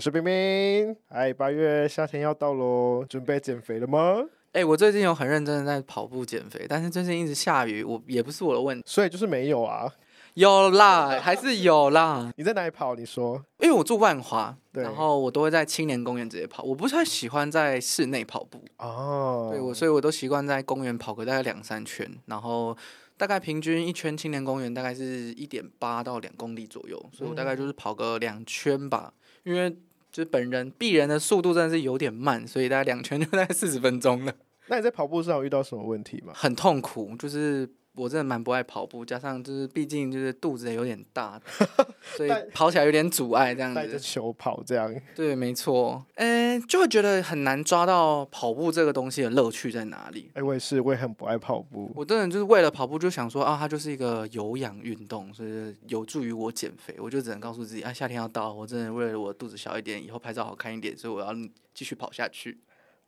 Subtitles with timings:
[0.00, 4.24] 我是冰冰，哎，八月夏天要到喽，准备减肥了吗？
[4.52, 8.82] 哎、我最近有很认真的在跑步减肥，但是最近一直下雨，我也不是我的问题。
[8.86, 9.92] 所以就是没有啊。
[10.32, 12.94] 有啦，还是有啦， 你在哪里跑？
[12.94, 18.64] 你说因为我住万华，对然后我都会在青年公园直接跑，我不太喜欢在室内跑步。
[18.78, 22.74] 哦，对我，所以我都习惯在公园跑个大概两三圈，然后
[23.18, 25.04] 大概平均一圈青年公园大概是
[25.34, 29.12] 一点八到两公里左右，所以我大概就是跑个两圈吧。
[29.42, 29.74] 因为
[30.12, 34.32] 就是本人鄙人的速度真的是有点慢，所以大概两圈就大概四十分钟了，
[34.68, 36.32] 那你在跑步上有遇到什么问题吗？
[36.34, 37.14] 很痛苦。
[37.18, 41.40] 就是我真的蛮不爱跑步，加上就是毕竟就是肚子也有点大，
[42.16, 43.98] 所以跑起来有点阻碍这样子带着子。
[43.98, 50.30] 球跑这样，对，没错，嗯，就会觉得很难抓到跑步这个东西的乐趣在哪里。
[50.34, 51.90] 哎，我也是，我也很不爱跑步。
[51.94, 56.94] 我真的就是为了跑步就想说啊，它就是一个有氧运动，所以有助于我减肥。
[56.98, 61.34] 我就只能告诉自己啊，夏天要到，我真的为了我肚子小一点，以后拍照好看一点，所以我要
[61.74, 62.58] 继续跑下去。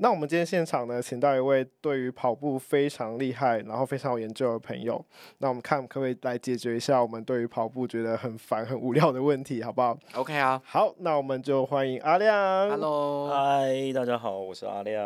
[0.03, 5.00] 那我们今天现场呢，请到一位对于跑步非常厉害，然后非常有研究的朋友。
[5.39, 12.69] 那我们看可不可以来解决一下我们对于跑步觉得很烦、很无聊的问题，好不好？OK 啊好，那我们就欢迎阿亮。
[12.69, 15.00] ，Hello，Hello，Hello，嗨，大家好，我是阿亮。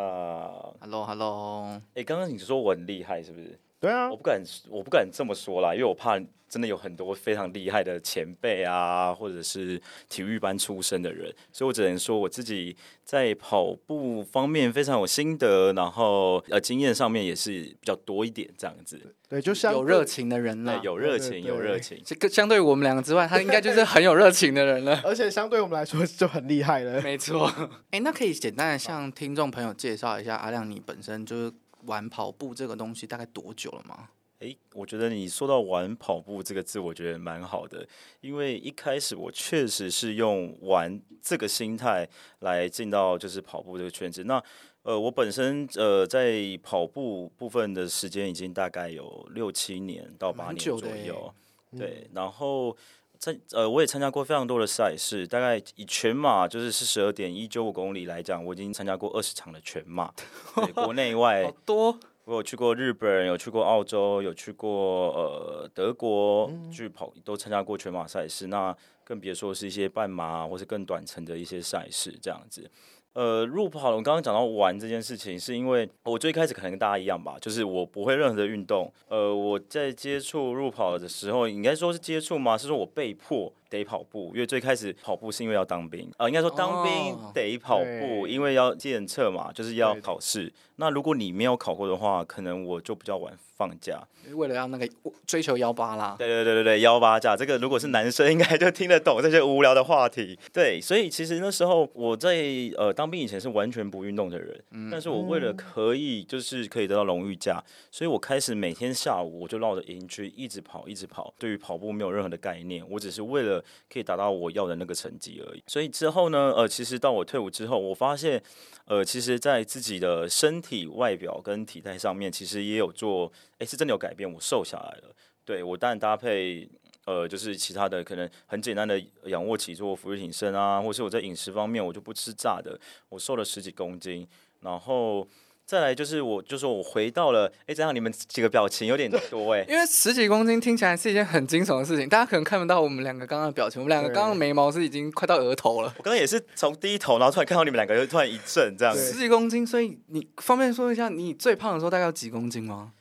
[1.92, 3.58] 哎、刚刚你说我很厉害，是不是？
[3.80, 18.98] 对啊我，不敢，我不敢这么说啦，因为我怕真的有很多非常厉害的前辈啊，或者是体育班出身的人，所以我只能说我自己在跑步方面非常有心得，然后呃经验上面也是比较多一点这样子。
[19.28, 20.84] 对，就像有热情的人啦对，。
[20.84, 22.00] 有热情，有热情。
[22.04, 25.00] 这个相对于我们两个之外，他应该就是很有热情的人了。
[25.04, 27.02] 而且相对我们来说就很厉害了。
[27.02, 27.52] 没错，
[27.90, 31.52] 哎、那可以简单的向听众朋友介绍一下阿亮，你本身就是
[31.86, 34.10] 玩跑步这个东西大概多久了吗？
[34.40, 37.88] 诶，我觉得你说到玩跑步这个字，我觉得蛮好的，
[38.20, 42.06] 因为一开始我确实是用玩这个心态
[42.40, 44.24] 来进到就是跑步这个圈子。
[44.24, 44.42] 那
[44.82, 51.34] 呃，我本身呃在跑步部分的时间已经大概有六七年到八年左右，
[51.76, 52.76] 对，然后。
[53.18, 60.12] 在呃，我也参加过非常多的赛事，大概以全马就是四十二点一九五公里来讲，我已经参加过二十场的全马，
[60.56, 68.46] 对，国内外好多，我有去过日本，有去过澳洲，有去过呃德国，去跑都参加过全马赛事。
[68.48, 72.68] 那更别说是一些半马或是更短程的一些赛事这样子。
[73.16, 78.92] 呃，入跑，我刚刚讲到玩这件事情，是因为我最开始可能跟大家一样吧，就是我不会任何的运动。
[79.08, 82.58] 呃，我在接触入跑的时候，应该说是接触吗？
[82.58, 90.52] 是说我被迫得跑步，因为最开始跑步是因为要当兵，呃，应该说当兵哦得跑步，对因为要检测嘛，就是要考试。
[90.76, 94.06] 那如果你没有考过的话，可能我就比较晚放假。
[94.32, 94.88] 为了要那个
[95.26, 96.16] 追求幺八啦。
[96.18, 100.38] 对对对对对，幺八假这个如果是男生，应该就听得懂这些无聊的话题。
[100.52, 102.44] 对，所以其实那时候我在
[102.76, 111.32] 呃当兵以前是完全不运动的人，但是我为了可以就是可以得到荣誉假，所以我开始每天下午我就绕着营区一直跑，一直跑。
[111.38, 115.62] 对于跑步没有任何的概念，我只是为了可以达到我要的那个成绩而已。
[115.66, 118.42] 所以之后呢，呃，其实到我退伍之后，我发现，
[118.86, 125.14] 呃，其实在自己的身体外表跟体态上面，其实也有做，诶，是真的有改变，我瘦下来了。
[125.44, 126.68] 对我当然搭配
[127.06, 132.78] 呃，就是其他的可能很简单的仰卧起坐、俯卧挺身啊，或是我在饮食方面我就不吃炸的，
[133.08, 134.26] 我瘦了十几公斤，
[134.62, 135.26] 然后
[135.64, 145.94] 再来就是我就说我回到了，哎，这样你们几个表情有点多哎、因为十几公斤听起来是一件很惊悚的事情，大家可能看不到我们两个刚刚的表情，我们两个刚刚刚眉毛是已经快到额头了。
[145.98, 149.12] 我刚刚也是从低头，然后突然看到你们两个，就突然一震这样子。
[149.12, 152.92] 十几公斤，所以你方便说一下你最胖的时候大概有几公斤吗？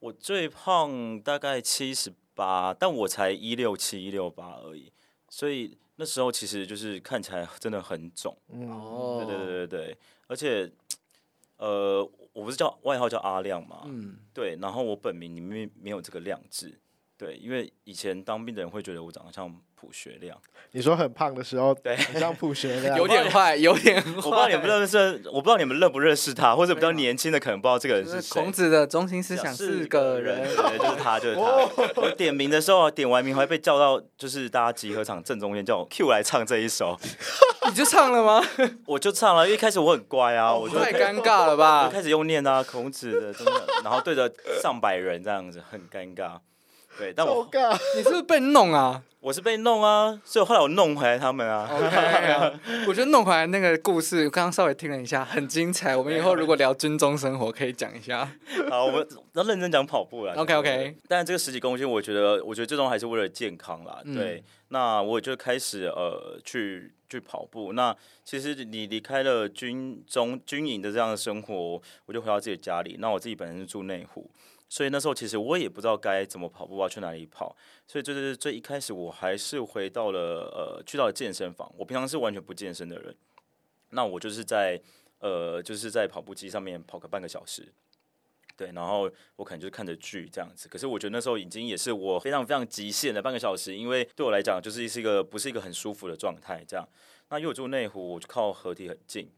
[0.00, 4.90] 我最胖大概七十八，但我才一六七一六八而已，
[5.28, 8.34] 所以那时候其实就是看起来真的很肿。
[8.48, 10.72] 嗯，哦对对对对对，而且
[11.58, 12.02] 呃，
[12.32, 16.80] 我不是叫外号叫阿亮嘛，嗯，对，然后我本名里面没有这个亮字，
[17.18, 20.36] 对，因为以前当兵的人会觉得我长得像普学亮。
[20.72, 24.12] 你说很胖的时候，对很像普学亮，有点坏，有点坏。
[24.16, 28.40] 我不知道你们认不认识，我不知道你们认不认识他，或者比较年轻的可能不知道这个人就是谁。
[28.40, 30.42] 孔子的中心思想是个人。
[30.54, 31.42] 对，就是他，就是他。
[31.96, 36.96] 我点名的时候，点完名还被叫到，就是大家集合场正中间，叫我 Q 来唱这一首，
[37.68, 38.40] 你就唱了吗？
[38.86, 39.44] 我就唱了。
[39.46, 41.88] 因为一开始我很乖啊，我就太尴尬了我吧？
[41.88, 44.30] 开始用念啊，孔子的，真的，然后对着
[44.62, 46.38] 上百人这样子，很尴尬。
[46.98, 47.48] 对，但我。
[47.96, 51.68] 你是不是被弄啊我是被弄啊，所以后来我弄回来他们啊。
[51.70, 55.94] ？OK，啊我觉得弄回来那个故事，刚刚稍微听了一下，很精彩。
[55.94, 58.26] 我们以后如果聊军中生活，可以讲一下。
[58.70, 60.32] 好，我们要认真讲跑步了。
[60.36, 64.00] OK，OK 但这个十几公斤，我觉得，我觉得最终还是为了健康啦。
[64.04, 67.74] 嗯对，那我就开始呃去去跑步。
[67.74, 67.94] 那
[68.24, 72.96] 其实你离开了军中军营的这样的生活，我就回到自己的家里。
[72.98, 74.30] 那我自己本身是住内湖，
[74.70, 77.54] 所以那时候其实我也不知道该怎么跑步，要去哪里跑。
[77.88, 81.70] 所以就是最一开始，我还是回到了呃去到了健身房。
[81.76, 83.14] 我平常是完全不健身的人，
[83.90, 84.80] 那我就是在
[85.18, 87.70] 呃就是在跑步机上面跑个半个小时。
[88.56, 96.86] 对，然后我可能就是看着剧这样子，可是我觉得那时候已经也是我非常非常极限的半个小时，因为对我来讲就是是一个不是一个很舒服的状态这样。
[97.30, 99.28] 那因为我住内湖，我就靠河堤很近，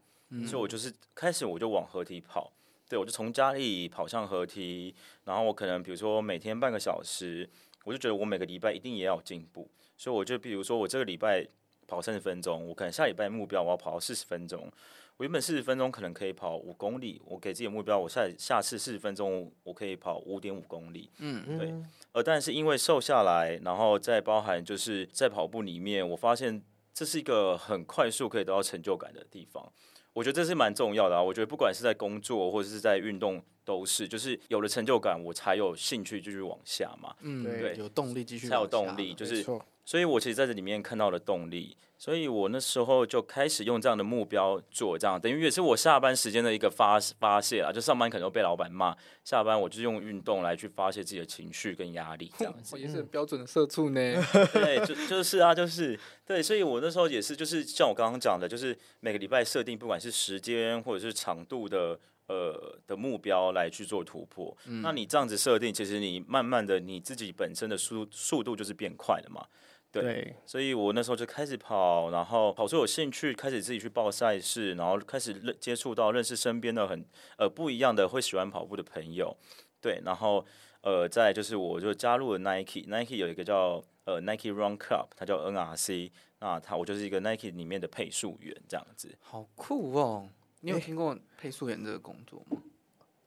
[0.45, 2.51] 所以我就是开始我就往河堤跑，
[2.93, 4.93] 对我就从家里跑向河堤，
[5.25, 7.49] 然后我可能比如说每天半个小时，
[7.85, 9.67] 我就觉得我每个礼拜一定也要有进步，
[9.97, 11.43] 所以我就比如说我这个礼拜
[11.87, 14.71] 跑三十分钟，我可能下礼拜目标我要跑到四十分钟。
[15.17, 21.09] 我原本四十分钟可能可以跑五公里，我给自己的目标，我下下次四十分钟我可以跑五点五公里。
[21.17, 21.73] 嗯，对
[22.11, 26.61] 呃，但是因为瘦下来，然后再包含就是在跑步里面，我发现
[26.93, 29.71] 这是一个很快速可以得到成就感的地方。
[30.13, 31.21] 我觉得这是蛮重要的啊！
[31.21, 39.13] 我觉得不管是在工作或者是在运动，都是就是有了成就感，我才有兴趣继续往下嘛，嗯，对有动力继续，才有动力。
[39.13, 39.43] 就是
[39.83, 47.71] 所以我其实在这里面看到了动力，所以我那时候就开始用这样的目标做，这样等于也是我下班时间的一个发发泄啦。
[47.71, 52.77] 就上班可能会被老板骂，下班我就用运动来去发泄自己的情绪跟压力，这样子我。
[52.77, 54.01] 也是很标准的社畜呢。
[54.51, 61.97] 对，就就是啊，就是对，所以我那时候也是，就是像我刚刚讲的，就是每个礼拜设定，不管是时间或者是长度的。
[62.27, 69.45] 呃的目标来去做突破，那你这样子设定，其实你慢慢的你自己本身的速速度就是变快了嘛。
[69.93, 77.05] 对对，所以我那时候就开始跑，然后跑出有兴趣，开始自己去报赛事，然后开始认接触到认识身边的很
[77.37, 79.37] 呃不一样的会喜欢跑步的朋友，
[79.79, 80.43] 对，然后
[80.81, 86.09] 呃再就是我就加入了 Nike，Nike 有一个叫呃 Nike Run Club，它叫 NRC，
[86.39, 89.15] 那它我就是一个 Nike 里面的配速员这样子。
[89.21, 90.27] 好酷哦！
[90.61, 92.57] 你有听过配速员这个工作吗？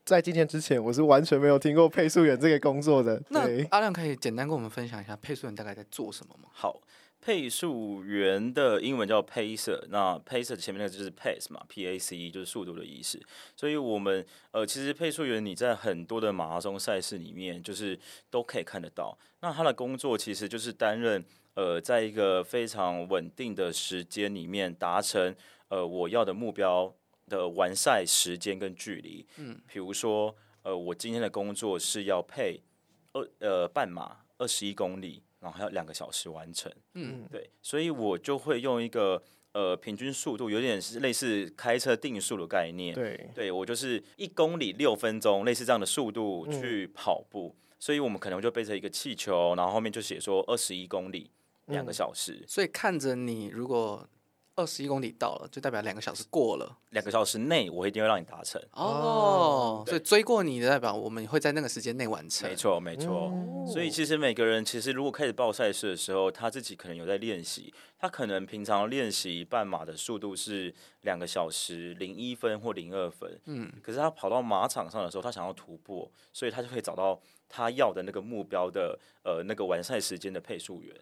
[0.07, 3.21] 在今天之前，我是完全没有听过配速员这个工作的。
[3.27, 6.47] 那，阿亮可以简单跟我们分享一下配速员大概在做什么吗？
[6.53, 6.79] 好，
[7.19, 13.21] 配速员的英文叫 pacer，那 pacer 前面那个就是 pace 嘛，P A C E 就是速度的意思。
[13.53, 17.99] 所以我们呃，其实配速员你在很多的马拉松赛事里面，就是
[18.29, 19.17] 都可以看得到。
[19.41, 21.21] 那他的工作其实就是担任
[21.55, 25.35] 呃，在一个非常稳定的时间里面达成
[25.67, 26.95] 呃我要的目标
[27.27, 29.25] 的完赛时间跟距离。
[29.37, 32.61] 嗯，比如说呃，我今天的工作是要配
[33.13, 36.71] 二呃半马二十一公里，然后还要两个小时完成。
[36.93, 39.21] 嗯，对，所以我就会用一个
[39.53, 42.93] 呃平均速度，有点是类似开车定速的概念。
[42.93, 47.55] 对，对我就是一公里六分钟，类似这样的速度嗯去跑步。
[47.79, 51.29] 所以我们可能就背着一个气球，然后后面就写说二十一公里
[51.67, 54.09] 两个小时，所以看着你如果
[54.57, 58.59] 二十一公里到了，就代表两个小时过了两个小时内我一定会让你达成。
[58.71, 59.83] 哦。
[59.85, 62.49] 所以追过你的代表我们会在那个时间内完成。
[62.49, 63.31] 没错，没错。
[63.67, 80.95] 所以其实每个人其实如果开始报赛事的时候，他自己可能有在练习，他可能平常练习半马的速度是两个小时零一分或零二分，嗯，可是他跑到马场上的时候，他想要突破，所以他就可以找到他要的那个目标的呃那个完赛时间的配速员。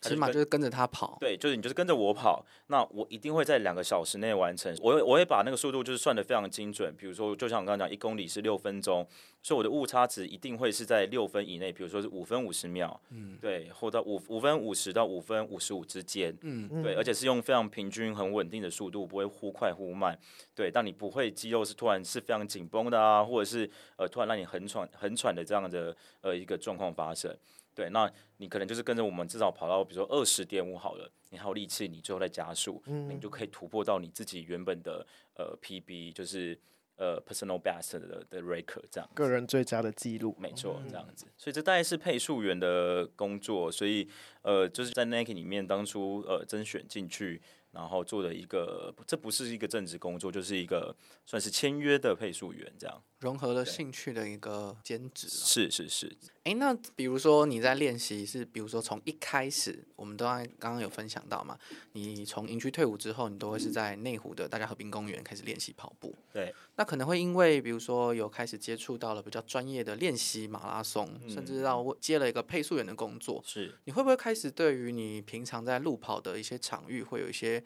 [0.00, 1.18] 他起码就是跟着他跑。
[1.20, 4.74] 对，就是你就是跟着我跑，那我一定会在两个小时内完成。
[4.80, 9.06] 我会我会把那个速度就是算的非常精准，比如说就像我刚刚讲，一公里是六分钟，
[9.42, 20.18] 所以我的误差值一定会是在六分以内，比如说是五分五十秒，嗯，对，或到五五分五十到五分五十五之间，嗯，对，而且是用非常平均、很稳定的速度，不会忽快忽慢。
[20.54, 27.36] 对，但你不会肌肉是突然是非常紧绷的啊，或者是呃突然让你很喘很喘的这样的呃一个状况发生。
[27.80, 36.60] 对，那你可能就是跟着我们至少跑到比如说二十点五好了，你还有力气，你最后再加速，你就可以突破到你自己原本的呃 PB，就是
[36.96, 39.08] 呃 personal best 的的 record 这样。
[39.14, 44.06] 个人最佳的记录，没错，这样子，所以这大概是配速员的工作，所以
[44.42, 50.94] 呃，就是在 Nike 里面当初呃甄选进去，然后做的一个，这不是一个正职工作，就是一个
[51.24, 53.02] 算是签约的配速员这样。
[53.20, 55.32] 融合了兴趣的一个兼职啦。
[55.32, 56.10] 是是是，
[56.44, 61.58] 哎，那比如说你在练习是，比如说从一开始，我们都在刚刚有分享到嘛，
[61.92, 66.14] 你从营区退伍之后，你都会是在内湖的大家和平公园开始练习跑步。
[66.32, 77.62] 对，那可能会因为比如说有开始接触到了比较专业的练习马拉松，甚至到接了一个配速员的工作，是你会不会开始对于你平常在路跑的一些场域，会有一些，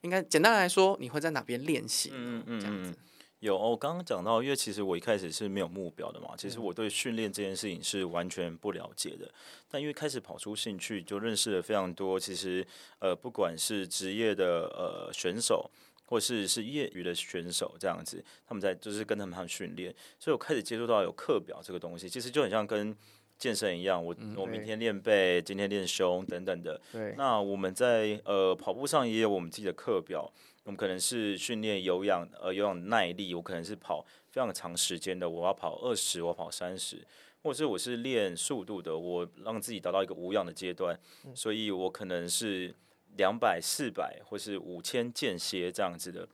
[0.00, 2.16] 应该简单来说，你会在哪边练习呢？
[2.18, 2.92] 嗯嗯这样子。
[3.40, 9.30] 有哦，我刚刚讲到，因为其实我一开始是没有目标的嘛，其实我对训练这件事情是完全不了解的。
[9.70, 12.66] 但因为开始跑出兴趣，就认识了非常多，其实
[12.98, 15.70] 呃，不管是职业的呃选手，
[16.06, 22.96] 或是是业余的选手这样子，他们在就是跟他们他们训练，所以我开始接触到有课表这个东西，其实就很像跟
[23.36, 26.80] 健身一样，我我明天练背，今天练胸等等的。
[26.90, 30.32] 对，那我们在呃跑步上也有我们自己的课表，
[30.66, 37.06] 我们可能是训练有氧呃有氧耐力，我可能是跑非常长时间的，我要跑二十，我跑三十，
[37.40, 40.98] 或者是我是练速度的，我让自己达到一个无氧的阶段，
[41.36, 42.74] 所以我可能是
[43.16, 46.28] 两百、四百或是五千间歇这样子的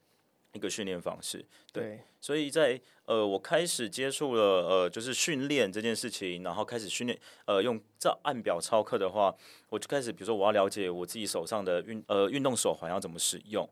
[0.53, 1.45] 一个训练方式。
[1.73, 9.35] 对对，所以在呃，我开始接触了呃，就是训练这件事情，然后开始训练呃，用照按表操课的话，
[9.69, 13.69] 我就开始，比如说我要了解我自己手上的运呃运动手环要怎么使用。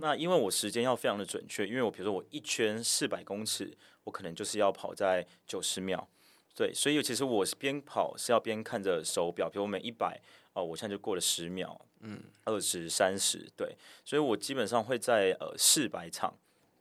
[0.00, 6.08] 那因为我时间要非常的准确，因为我比如说我一圈四百公尺，我可能就是要跑在九十秒。
[6.56, 10.20] 对，所以其实我是边跑是要边看着手表，比如我每一百
[10.52, 16.32] 哦，我现在就过了十秒，嗯，二十、三十，对，所以我基本上会在呃四百场，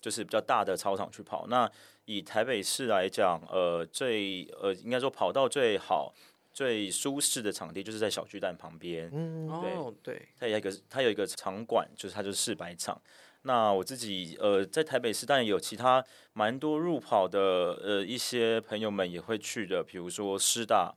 [0.02, 1.48] 就是比较大的操场去跑。
[1.48, 1.70] 那
[2.06, 6.14] 以台北市来讲，呃，最呃应该说跑道最好、
[6.52, 9.10] 最舒适的场地就是在小巨蛋旁边。
[9.14, 13.02] 嗯，哦，对，它有一个它有一个场馆，就是它就是四百场。
[13.44, 16.04] 那我自己呃在台北市，当然有其他
[16.34, 17.40] 蛮多入跑的
[17.82, 20.94] 呃一些朋友们也会去的，比如说师大，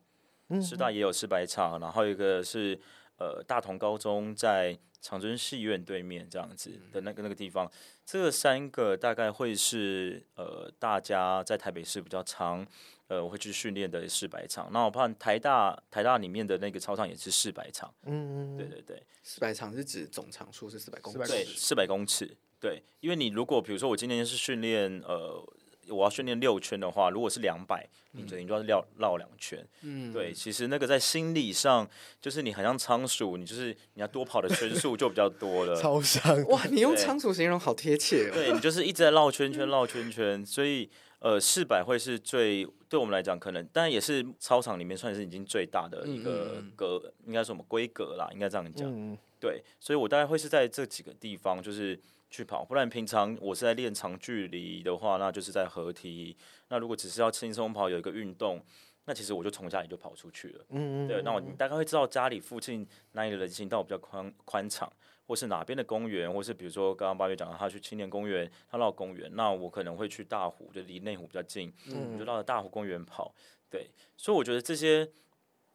[0.61, 2.77] 师大也有四百场，然后一个是
[3.19, 7.71] 呃大同高中在长春戏院对面这样子的那个那个地方，
[8.05, 12.67] 这三个大概会是呃大家在台北市比较常
[13.07, 14.69] 呃我会去训练的四百场。
[14.73, 19.03] 那我怕台大台大里面的那个操场也是四百场，嗯对对对。
[19.23, 22.37] 四百场是指总场数是四百公400对，四百公尺。
[22.59, 25.45] 对，因为你如果比如说我今天是训练呃，
[25.89, 29.67] 我要训练六圈的话，如果是两百，你就你就要绕绕两圈。
[29.83, 31.89] 嗯，对，其实那个在心理上，
[32.21, 35.75] 就是你很像仓鼠，你就是你要多跑的圈数就比较多了。
[35.81, 38.35] 超像，哇，你用仓鼠形容好贴切哦。
[38.35, 40.89] 对你就是一直在绕圈圈绕圈圈，所以
[41.19, 48.89] 呃四百会是最对我们来讲可能，当然也是操场里面算是已经最大的一个嗯嗯嗯格，应该说什么规格啦，应该这样讲。
[48.89, 51.99] 嗯，对，所以我大概会是在这几个地方就是
[52.31, 56.37] 去跑，不然平常我是在练长距离的话，那就是在合体。
[56.69, 58.61] 那如果只是要轻松跑，有一个运动，
[59.05, 60.65] 那其实我就从家里就跑出去了。
[60.71, 64.93] 嗯嗯对，那我你大概会知道家里附近哪里的人行道比较宽宽敞，
[65.27, 73.33] 或是哪边的公园，或是比如说刚刚八月讲到他去青年公园，他绕公园，那我可能会去大湖，就离内湖比较近，我就绕着大湖公园跑。
[73.71, 75.09] 对，所以我觉得这些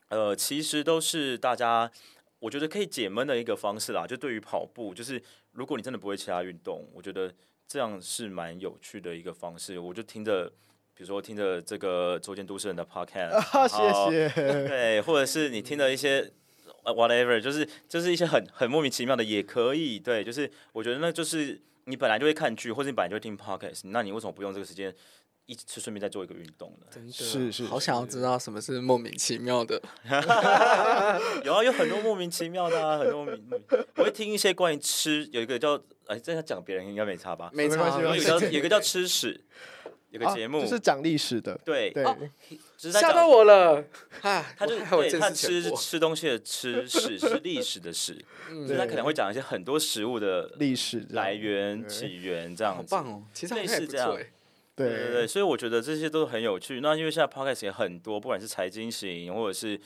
[0.09, 1.89] 呃，其实都是大家
[2.39, 4.05] 我觉得可以解闷的一个方式啦。
[4.05, 5.21] 就对于跑步，就是
[5.53, 7.33] 如果你真的不会其他运动，我觉得
[7.67, 9.77] 这样是蛮有趣的一个方式。
[9.79, 10.47] 我就听着，
[10.93, 14.29] 比如说听着这个周间都市人的 podcast， 啊，谢谢，
[14.67, 16.31] 对，或者是你听的一些
[16.83, 19.99] 呃 whatever，就是就是一些很很莫名其妙的也可以。
[19.99, 24.93] 对，就是我觉得那就是你本来就会看剧，或者你本来就会听 podcast，那你为什么不用这个时间
[25.45, 26.87] 一起顺便再做一个运动的？
[26.89, 29.81] 真的是是好想要知道什么是莫名其妙的。
[31.43, 33.43] 有啊，有很多莫名其妙的啊，很多莫名。
[33.95, 37.49] 我会听一些关于吃，有一个叫哎，这样讲别人应该没差吧？
[37.53, 39.43] 没差，没关系有一个叫有一个叫吃屎，
[40.11, 42.03] 有个啊节目，就是讲历史的，对，对，
[42.91, 43.83] 吓到我了。
[44.21, 48.23] 啊，他就对他吃吃东西的吃屎是历史的史，
[48.65, 52.95] 所以他可能会讲一些很多食物的历史来源、起源这样子。
[52.95, 53.23] 好棒哦！
[53.33, 54.17] 其实好类似这样。
[54.89, 56.79] 对对对，所以我觉得这些都很有趣。
[56.81, 59.79] 那因为现在 podcast 也很多，不管是财经型或者是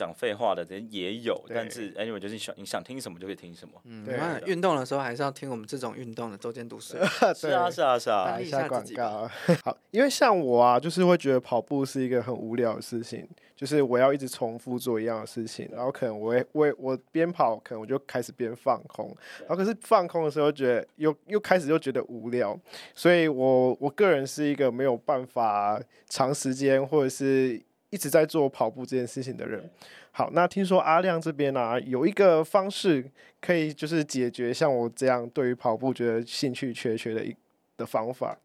[0.00, 3.74] 讲废话的人也有，但是 anyway 就是你想你想听什么就可以听什么。
[3.84, 6.96] 嗯，对没办法，运动的时候还是要听我们这种运动的周间读书。
[7.36, 8.40] 是啊，是啊，是啊打。
[8.40, 9.28] 一下广告。
[9.62, 22.58] 好，因为像我啊，就是会觉得跑步是一个很无聊的事情，就是我要一直重复做一样的事情，然后可能我会我也我边跑，可能我就开始边放空，然后可是放空的时候觉得又又开始又觉得无聊，
[22.94, 25.78] 所以我我个人是一个没有办法
[26.08, 29.70] 长时间或者是一直在做跑步这件事情的人。
[30.12, 33.08] 好，那听说阿亮这边啊有一个方式
[33.40, 37.34] 可以就是解决像我这样对于跑步觉得兴趣缺缺的一
[37.76, 38.36] 的方法，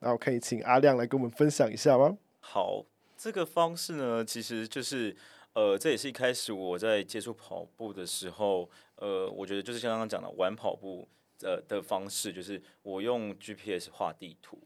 [0.00, 2.16] 然后可以请阿亮来跟我们分享一下吗？
[2.40, 2.84] 好，
[3.16, 5.14] 这个方式呢，其实就是
[5.54, 11.06] 呃，这也是一开始我在接触跑步的时候，呃，我觉得就是像刚刚讲的玩跑步
[11.42, 14.58] 呃的方式，就是我用 GPS 画地图。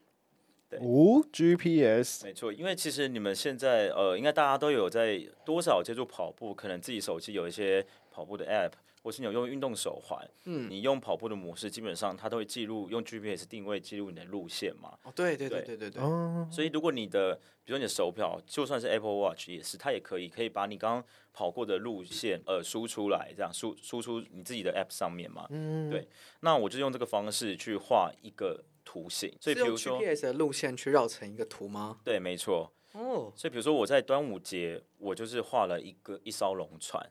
[0.79, 0.81] 对。
[0.81, 14.97] 哦，GPS，没错，因为其实你们现在呃，应该大家都有在多少接触跑步，可能自己手机有一些跑步的 App，或是你有用运动手环，嗯，你用跑步的模式，基本上它都会记录用 GPS 定位记录你的路线嘛。
[15.03, 15.77] 哦，对对对对。
[15.77, 25.47] 对对对，哦，所以如果你的，比如说你的手表，就算是 Apple Watch 也是，它也可以可以把你刚刚跑过的路线呃输出来，这样输输出你自己的 App 上面嘛。
[25.51, 26.07] 嗯，对。
[26.41, 32.01] 那我就用这个方式去画一个图形，所以比如说，GPS 的路线去绕成一个图吗？
[32.05, 32.73] 对，没错。
[32.93, 37.11] 哦，所以比如说我在端午节，我就是画了一个一艘龙船，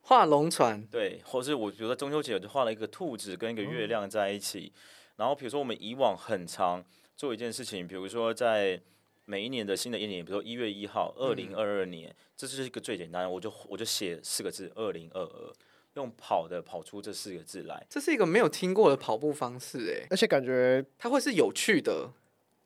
[0.00, 4.72] 画龙船，对，或是我比如说中秋节我就画了一个兔子跟一个月亮在一起，
[5.16, 6.84] 然后比如说我们以往很长
[7.16, 8.80] 做一件事情，比如说在
[9.24, 15.52] 每一年的新的一年，比如说一月一号，二零二二年，这就是一个最简单的，我就我就写四个字二零二二，
[15.94, 17.86] 用跑的跑出这四个字来。
[17.88, 22.10] 这是一个没有听过的跑步方式，哎，而且感觉它会是有趣的。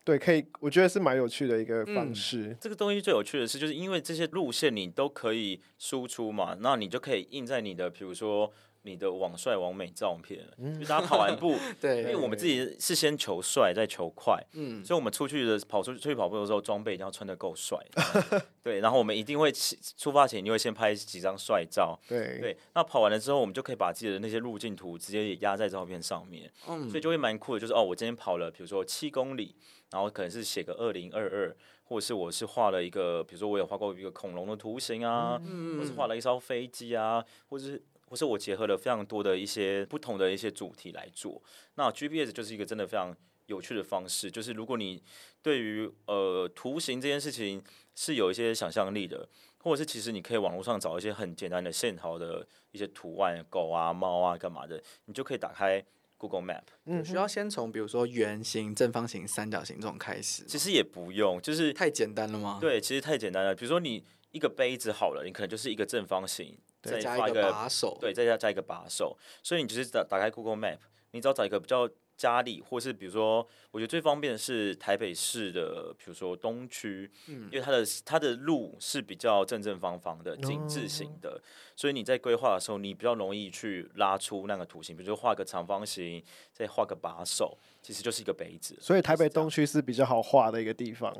[0.05, 2.57] 对，可以，我觉得是蛮有趣的一个方嗯式。
[2.61, 8.53] 这个东西最有趣的是，就是因为这些路线你都可以输出嘛，那你就可以印在你的，比如说
[8.87, 10.47] 你的网帅、网美照片，
[10.81, 17.79] 就大家跑完步， 对因为，我们自己是先求帅，再求快，嗯，所以我们出去的跑出去出去跑步的时候，装备一定要穿的够帅，
[18.63, 26.89] 对，然后我们一定会起出发前一定会先拍几张帅照，对，对，那跑完了之后，我们就可以把自己的那些路径图直接也压在照片上面，嗯。
[26.89, 29.55] 所以就会蛮酷的，就是哦，我今天跑了，比如说七公里，
[29.91, 37.83] 然后可能是写个二零二二，或者是我是画了一个，比如说我有画过一个恐龙的图形啊，嗯或是画了一艘飞机啊，或者是
[38.17, 41.43] 或是我结合了非常多的一些不同的一些主题来做。
[41.75, 45.03] 那 GPS 就是一个真的非常有趣的方式，就是如果你
[45.43, 47.63] 对于呃图形这件事情
[47.95, 55.85] 是有一些想象力的，或者是其实你可以网络上找一些很简单的线条的一些图案，狗啊、猫啊干嘛的，你就可以打开
[56.17, 56.63] Google Map。
[56.87, 63.55] 嗯需要先从比如说圆形、正方形、三角形这种开始，其实也不用，就是太简单了吗？，对，其实太简单了。
[63.55, 64.03] 比如说你
[64.37, 70.79] 一个杯子好了，你可能就是一个正方形，再加一个把手，对，再加加一个把手，所以你只是打打开 Google Map，
[71.13, 81.43] 你只要找一个比较家里，或是比如说，我觉得最方便的是台北市的，比如说东区，嗯因为它的它的路是比较正正方方的、井字形哦的，
[81.75, 86.23] 所以你在规划的时候，你比较容易去拉出那个图形，比如说画个长方形，
[86.53, 88.77] 再画个把手，其实就是一个杯子。
[88.81, 91.15] 所以台北东区是比较好画的一个地方。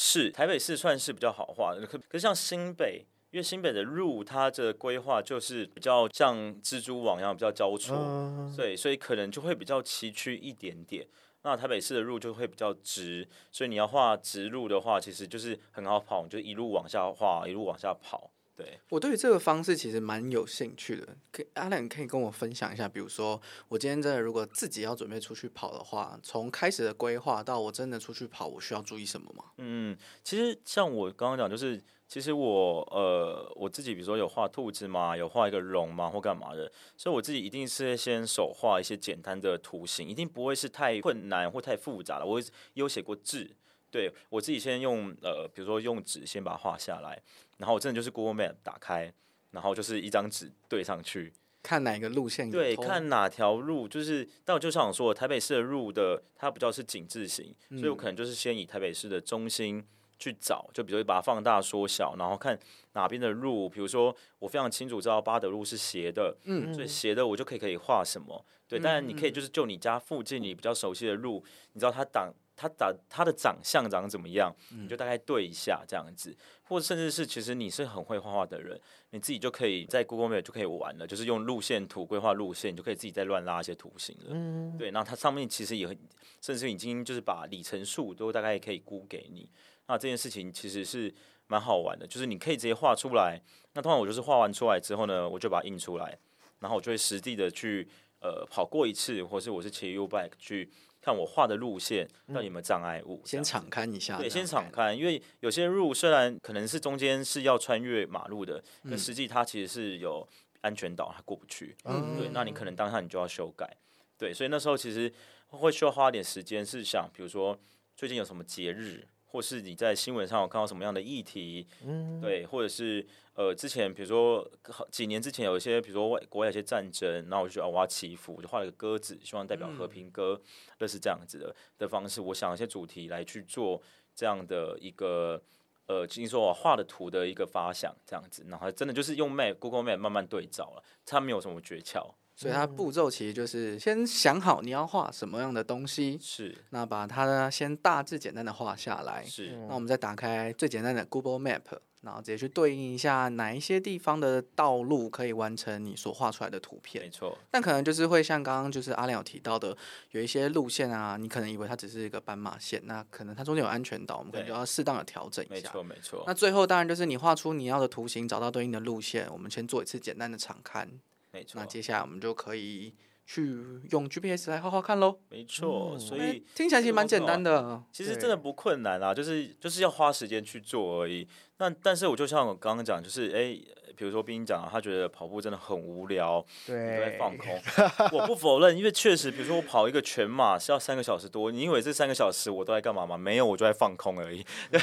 [0.00, 11.04] 是台北市算是比较好画的，可可是像新北，因为新北的路它的规划就是比较像蜘蛛网一样比较交错，嗯，对，所以可能就会比较崎岖一点点。
[11.42, 18.30] 那台北市的路就会比较直，所以你要画直路的话，其实就是很好跑，你就一路往下画，一路往下跑。
[18.58, 21.16] 对，我对于这个方式其实蛮有兴趣的。
[21.30, 29.44] 可阿亮，可以跟我分享一下，比如说我今天真的如果自己要准备出去跑的话，从开始的规划到我真的出去跑，我需要注意什么吗？
[29.58, 42.26] 嗯，其实像我刚刚讲，就是其实我呃我自己，比如说有画兔子嘛，有画一个龙嘛，或干嘛的，所以我自己一定是会先手画一些简单的图形，一定不会是太困难或太复杂的。
[42.26, 42.42] 我
[42.74, 43.48] 有写过字，
[43.88, 47.22] 对我自己先用呃，比如说用纸先把它画下来，
[47.58, 49.12] 然后我真的就是 Google Map 打开，
[49.50, 59.84] 然后就是一张纸对上去，看哪个路线有对，看哪条路就是，但我就像我说的，台北市的路的它比较是井字形，所以我可能就是先以台北市的中心
[60.18, 62.58] 去找，就比如把它放大缩小，然后看
[62.92, 78.78] 哪边的路，比如说我非常清楚知道八德路是斜的，嗯所以斜的我就可以可以画什么，对，当然你可以就是就你家附近你比较熟悉的路，你知道它挡他长他的长相长怎么样，你就大概对一下这样子，或者甚至是其实你是很会画画的人，
[79.10, 84.30] 你自己就可以在 Google Map 就可以玩了，就是用路线图规划路线，你就可以自己再乱拉一些图形了。
[84.30, 85.96] 嗯，对，那它上面其实也很，
[86.40, 89.48] 甚至已经就是把里程数都大概可以估给你。
[89.86, 91.14] 那这件事情其实是
[91.46, 93.40] 蛮好玩的，就是你可以直接画出来。
[93.74, 96.18] 那通常我就是画完出来之后呢，我就把它印出来，
[96.58, 97.88] 然后我就会实地的去
[98.20, 100.68] 呃跑过一次，或是我是骑 U bike 去。
[101.00, 104.18] 看我画的路线到底有没有障碍物，先敞开一下。
[104.18, 110.28] 对，先敞开，因为有些路虽然可能是中间是要穿越马路的，但实际它其实是有
[110.60, 111.76] 安全岛，它过不去。
[111.84, 113.76] 嗯，对，那你可能当下你就要修改。
[114.16, 115.12] 对，所以那时候其实
[115.46, 117.58] 会需要花点时间，是想比如说
[117.96, 119.06] 最近有什么节日。
[119.28, 124.50] 或是你在新闻上有看到什么样的议题，嗯，对，或者是呃，之前比如说
[124.90, 130.40] 几年之前有一些，比如说外国外有些战争，然后我就觉得我要祈福，我就画了个鸽子，希望代表和平鸽，
[130.78, 132.20] 类似这样子的的方式。
[132.20, 133.80] 我想一些主题来去做
[134.14, 135.40] 这样的一个
[135.86, 142.14] 呃，听说我画的图的一个发想，这样子，然后真的就是用 Map Google Map 慢慢对照了，它没有什么诀窍。
[142.40, 157.02] 所以它步骤其实就是先想好你要画什么样的东西，是那把它呢先大致简单的画下来，是那我们再打开最简单的 Google Map，然后直接去对应一下哪一些地方的道路可以完成你所画出来的图片。
[157.02, 159.76] 没错，但可能就是会像刚刚就是阿亮有提到的，
[160.12, 165.54] 有一些路线啊，你可能以为它只是一个斑马线，那可能它中间有安全岛，我们可能就要适当的调整一下。
[165.54, 166.22] 没错，没错。
[166.24, 170.88] 那最后当然就是你画出你要的图形，找到对应的路线，我们先做一次简单的场刊。
[171.32, 171.60] 没错。
[171.60, 172.94] 那接下来我们就可以。
[173.30, 175.18] 去用 GPS 来画画看喽。
[175.28, 177.82] 没错，所以听起来其实蛮简单的。
[177.92, 181.28] 其实真的不困难啊，就是就是要花时间去做而已。
[181.58, 183.54] 那但是我就像我刚刚讲，就是哎，
[183.94, 188.18] 比如说冰讲，他觉得跑步真的很无聊，对，都在放空。
[188.18, 193.18] 我不否认，因为确实，比如说我跑一个全马是要三个小时多，你以为这三个小时我都在干嘛吗？
[193.18, 194.42] 没有，我就在放空而已。
[194.72, 194.80] 对，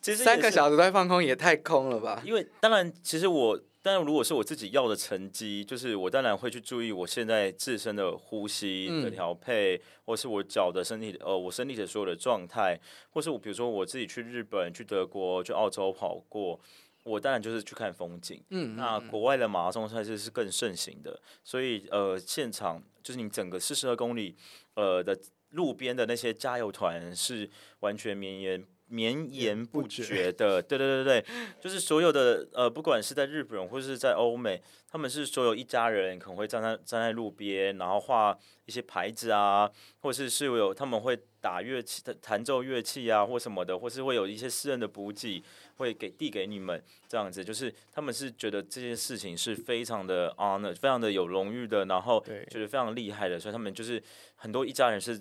[0.00, 2.22] 其实三个小时在放空也太空了吧？
[2.24, 3.60] 因为当然，其实我。
[3.84, 12.78] 但如果是我自己要的成绩，就是我当然会去注意我现在自身的呼吸的调配，或是我脚的身体呃，我身体的所有的状态，
[13.10, 16.60] 或是我比如说我自己去日本、去德国、去澳洲跑过，
[17.02, 18.40] 我当然就是去看风景。
[18.50, 24.36] 嗯，那国外的马拉松赛事是更盛行的，所以呃，现场就是你整个四十二公里
[24.74, 25.18] 呃的
[25.50, 28.64] 路边的那些加油团是完全绵延。
[28.92, 31.24] 绵延不绝的，对对对对，
[31.58, 45.42] 就是所有的呃，不管是在日本或者是在欧美，他们是所有一家人可能会站在站在路边，然后画一些牌子啊，或是是有他们会打乐器、弹奏乐器啊，或什么的，或是会有一些私人的补给
[45.76, 54.02] 会给递给你们，这样子，就是他们是觉得这件事情是非常的 honor，非常的有荣誉的，然后觉得非常厉害的，所以他们就是
[54.36, 55.18] 很多一家人是。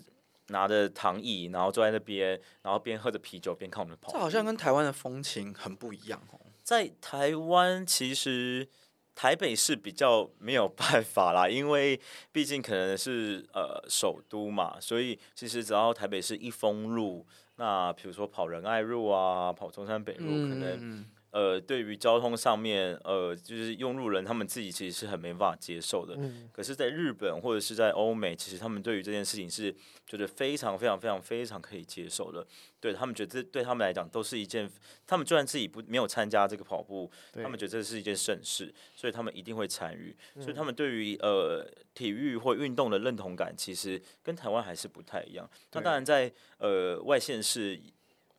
[0.51, 4.11] 拿着躺椅，然后坐在那边，然后边喝着啤酒边看我们跑。
[4.11, 6.39] 这好像跟台湾的风情很不一样哦。
[6.61, 8.67] 在台湾，其实
[9.15, 11.99] 台北是比较没有办法啦，因为
[12.31, 21.05] 毕竟可能是呃首都嘛，所以其实只要台北市一封路，那比如说跑仁爱路啊，跑中山北路，可能。
[21.31, 26.15] 呃，对于交通上面，呃，就是用路人他们自己其实是很没办法接受的。
[26.17, 26.49] 嗯。
[26.51, 29.73] 可是，在日本或者是在欧美，其实他们对于这件事情是
[30.05, 32.45] 觉得非常非常非常非常可以接受的。
[32.81, 34.69] 对他们觉得这对他们来讲都是一件，
[35.07, 40.13] 他们就算自己不没有参加这个跑步，他们觉得这是一件盛事，所以他们一定会参与。
[40.37, 45.49] 所以他们对于呃体育或运动的认同感，其实跟台湾还是不太一样。
[45.71, 47.79] 那当然，在呃外县市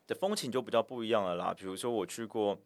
[0.06, 1.54] 的风情就比较不一样了啦。
[1.56, 2.60] 比如说我去过。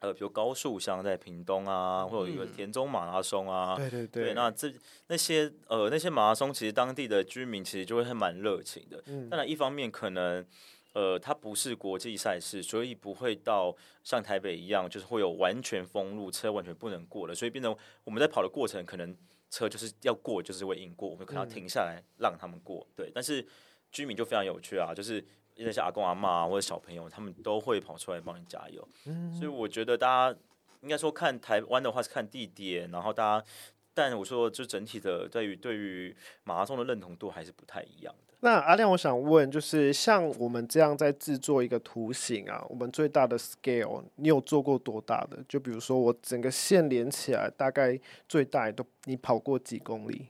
[0.00, 4.72] 呃，比如高速像在屏东啊，或者一个田中马拉松啊，对对对，那这
[5.08, 9.02] 那些呃那些马拉松，其实当地的居民其实就会蛮热情的。
[9.28, 10.46] 当然，一方面可能
[10.92, 19.16] 呃它不是国际赛事，所以不会到像台北一样，就是会有完全封路，车完全不能过的，所以变成我们在跑的过程，可能
[19.50, 22.86] 车就是要过，就是会硬过，我们可能要停下来让他们过。
[22.94, 23.44] 对，但是
[23.90, 25.24] 居民就非常有趣啊，就是。
[25.58, 28.86] 那些阿公阿妈或者小朋友，他们都会跑出来帮你加油。
[29.06, 30.38] 嗯，所以我觉得大家
[30.82, 33.44] 应该说看台湾的话是看地点，然后大家，
[33.92, 38.34] 但我说就整体的对于对于马拉松的认同度还是不太一样的。
[38.40, 45.42] 那阿亮，我想问，就是像我们这样在制作一个图形啊，我们最大的 scale，你有做过多大的？
[45.48, 50.28] 就比如说我整个线连起来，大概最大都你跑过几公里？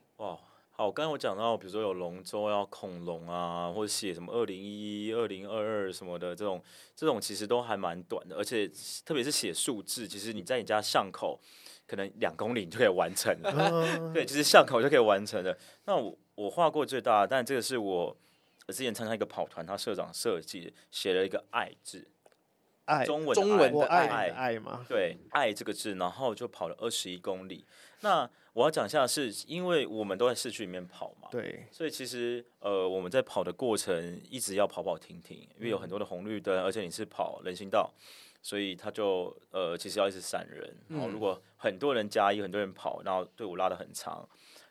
[0.79, 0.85] 哇！
[0.85, 6.63] 好，刚才我讲到，比如说有龙舟要恐龙啊，或者写什么二零一一、二零二二什么的这种，
[6.95, 8.71] 这种其实都还蛮短的，而且
[9.05, 11.41] 特别是写数字，其实你在你家巷口
[11.87, 14.13] 可能两公里你就可以完成了。
[14.15, 15.57] 对，其实巷口就可以完成了。
[15.85, 18.17] 那我我画过最大，但这个是我
[18.69, 22.07] 之前参加一个跑团，他社长设计写了一个“爱”字，
[22.85, 27.67] 爱中文中文的爱爱你的爱嘛，对“爱”这个字，然后就跑了二十一公里。
[28.01, 37.93] 那我要讲一下，是因为我们都在市区里面跑嘛，对，所以其实呃我们在跑的过程一直要跑跑停停，因为有很多的红绿灯，而且你是跑人行道，
[38.43, 40.77] 所以他就呃其实要一直闪人。
[40.89, 44.29] 然后如果很多人加一，很多人跑，然后队伍拉的很长，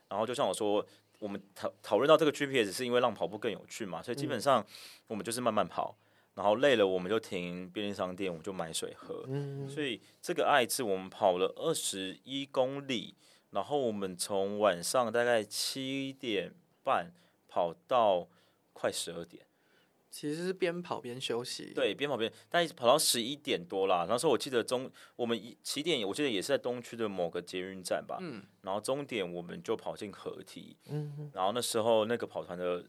[0.10, 0.86] 然后就像我说，
[1.20, 4.66] 我们讨讨论到这个 GPS 是因为让跑步更有趣嘛，所以基本上
[5.08, 5.96] 我们就是慢慢跑。
[6.38, 9.26] 然后累了，我们就停便利商店，我们就买水喝。
[9.28, 13.16] 嗯，所以这个爱字我们跑了二十一公里，
[13.50, 17.12] 然后我们从晚上大概七点半
[17.48, 18.28] 跑到
[18.72, 19.48] 快十二点，
[20.12, 24.06] 其实是边跑边休息。，对，边跑边，但一直跑到十一点多啦。
[24.08, 32.86] 那时候我记得中我们一起点，我记得也是在东区的某个捷运站吧，嗯，然后终点我们就跑进合体，嗯，然后那时候那个跑团的。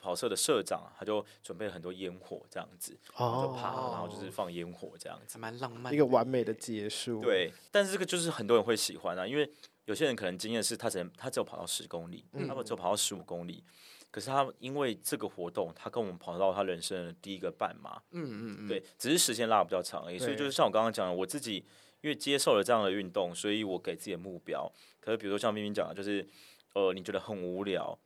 [0.00, 5.38] 跑社的社长他就准备了很多烟火这样子，然后就爬，哦，然后就是放烟火这样子。
[5.38, 5.94] 蛮浪漫的。
[5.94, 9.48] 一个完美的结束，，对，但是这个就是很多人会喜欢啊，因为
[9.84, 13.62] 有些人可能经验是他只能他只有跑到十公里，他们只有跑到十五公里，
[14.10, 20.18] 可是他因为这个活动，他跟我们跑到他人生的第一个半马，嗯嗯嗯，对，只是时间拉的比较长而已。
[20.18, 21.56] 所以就是像我刚刚讲的，我自己
[22.00, 24.70] 因为接受了这样的运动，所以我给自己的目标。
[25.00, 26.26] 可是比如说像冰冰讲的，就是
[26.74, 27.98] 呃，你觉得很无聊。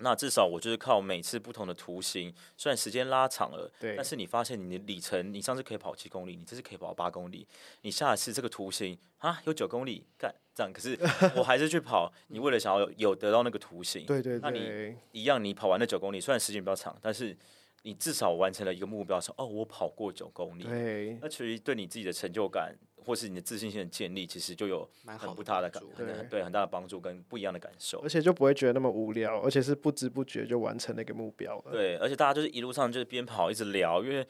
[0.00, 7.46] 那至少我就是靠每次不同的图形，虽然时间拉长了，对但是你发现你的里程，你上次可以跑七公里，你这次可以跑八公里，
[7.82, 10.98] 你下一次这个图形啊有九公里，干这样，可是
[11.36, 17.36] 我还是去跑，你为了想要有有得到那个图形，对对那你，一样，你跑完那九公里，虽然时间比较长，但是
[17.82, 20.64] 你至少完成了一个目标，说哦，我跑过九公里。
[20.64, 22.74] 对，那其实对你自己的成就感，
[23.08, 24.86] 或是你的自信心的建立，其实就有
[25.18, 28.08] 很不大的感帮，助很对对很大的帮助跟不一样的感受而。
[28.08, 34.26] 且就不会觉得那么无聊，而且是不知不觉就完成那个目标了，对，而且大家就是一路上就是边跑一直聊，因为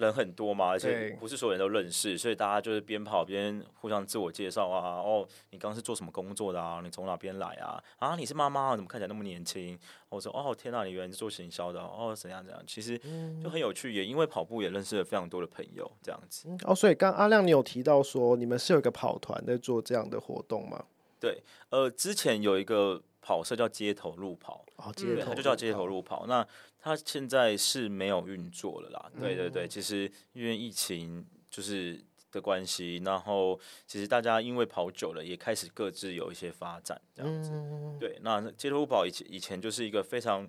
[0.00, 5.00] 人很多嘛，而且不是所有人都认识，所以大家就是边跑边互相自我介绍啊。
[5.00, 6.80] 哦，你刚刚是做什么工作的啊？
[6.82, 7.82] 你从哪边来啊？
[7.98, 9.78] 啊，你是妈妈啊，怎么看起来那么年轻？
[10.08, 12.62] 我说哦，天哪，你原来是做行销的哦，哦怎样怎样？
[12.66, 12.98] 其实
[13.42, 16.48] 就很有趣，也因为跑步也认识了非常多的朋友，这样子。
[16.64, 20.84] 哦，所以刚阿亮你有提到说你们是有一个跑团在做这样的活动吗？
[21.20, 26.26] 对，呃，之前有一个跑社叫街头路跑，哦，对，街头它就叫街头路跑。
[26.26, 26.44] 那
[26.80, 29.08] 它现在是没有运作了啦。
[29.20, 37.52] 对对对，其实因为疫情就是的关系，然后其实大家因为跑久了，也开始各自有一些发展这样子。
[38.00, 40.44] 对，那街头路跑以前以前就是一个非常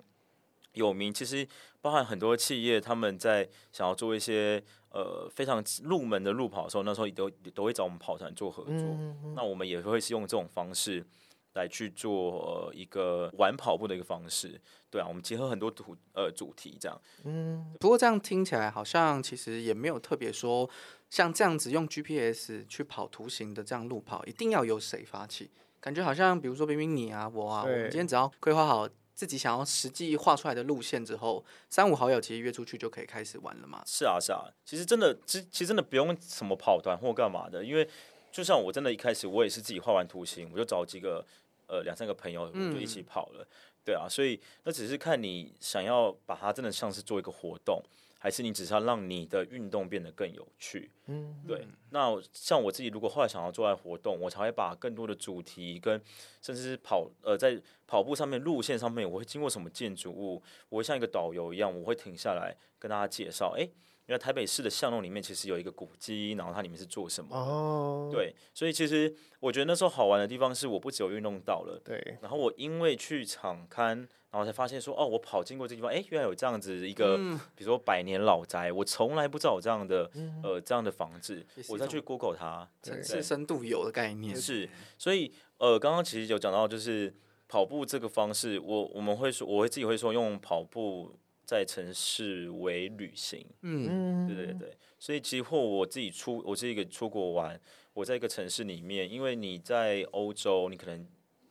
[0.72, 1.46] 有名，其实
[1.80, 8.98] 包含很多企业他们在想要做一些呃非常入门的路跑的时候，那时候都都会找我们跑团做合作。
[9.36, 11.06] 那我们也会是用这种方式
[11.54, 14.60] 来去做呃一个玩跑步的一个方式。
[14.90, 17.00] 对啊，我们结合很多主呃主题这样。
[17.24, 20.68] 嗯不过这样听起来好像其实也没有特别说，
[21.08, 25.50] 像这样子用 GPS 去跑图形的这样路跑，一定要由谁发起？
[25.80, 33.82] 感觉好像比如说冰冰你啊，我啊，我们今天只要规划好自己想要实际画出来的路线之后，三五好友其实约出去就可以开始玩了嘛。
[33.86, 37.88] 是啊，是啊，其实真的，其其实真的不用什么跑团或干嘛的，因为
[38.30, 41.24] 就像我真的一开始我也是自己画完图形，我就找几个
[41.72, 43.48] 呃两三个朋友，我就一起跑了。
[43.82, 47.82] 对啊，所以那只是看你想要把它真的像是做一个活动，
[48.18, 50.90] 还是你只是要让你的运动变得更有趣。
[51.06, 51.66] 嗯，对。
[51.90, 56.00] 那像我自己，如果后来想要做爱活动，我才会把更多的主题跟
[56.40, 63.68] 甚至是跑呃在跑步上面路线上面，我会经过什么建筑物，我会像一个导游一样，我会停下来跟大家介绍，哎、
[64.06, 73.96] 原来台北市的巷弄里面其实有一个古迹，然后它里面是做什么对，所以其实我觉得那时候好玩的地方是，我不只有运动到了，对，然后我因为去场刊，
[74.30, 77.16] 然后才发现说，哦，我跑经过这地方，哎，原来有这样子一个，
[77.54, 80.10] 比如说百年老宅，我从来不知道有这样的，
[80.42, 84.36] 呃，这样的房子我再去种 Google 它，城对市深度游的概念。
[84.36, 87.14] 是，所以呃，刚刚其实有讲到，就是
[87.46, 91.14] 跑步这个方式，我我们会说，我会自己会说用跑步
[91.52, 97.60] 在城市为旅行，嗯，对对对，所以其实或我自己出，我是一个出国玩，
[97.92, 101.06] 我在一个城市里面，因为你在欧洲，你可能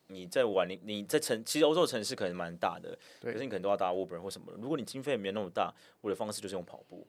[0.08, 4.58] 你在玩，你你在城，其实欧洲的城市可能蛮大的，对可是你可能都要搭 Uber 或什么的。
[4.60, 7.08] 如果你经费没有那么大，我的方式就是用跑步。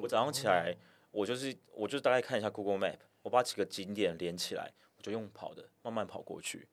[0.00, 0.72] 我早上起来，
[1.10, 6.68] 我就是我就大概看一下 Google Map，我把几个景点连起来，我就用跑的慢慢跑过去。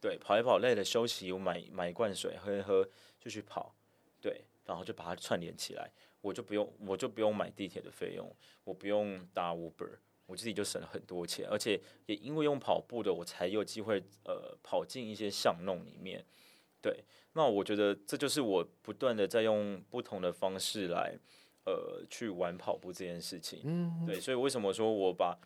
[0.00, 3.74] 对，跑一跑累了休息，我买买一罐水喝一喝，就去跑。
[4.20, 8.30] 对，然后就把它串联起来，我就不用我就不用买地铁的费用，
[8.64, 16.24] 我不用搭 Uber，我自己就省了很多钱，而且也因为用跑步的，我才有机会呃跑进一些巷弄里面，
[16.82, 21.16] 对，那我觉得这就是我不断的在用不同的方式来
[21.64, 23.60] 呃去玩跑步这件事情。
[23.64, 25.38] 嗯，对，所以为什么说我把